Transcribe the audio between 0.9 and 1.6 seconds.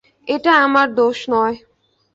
দোষ নয়।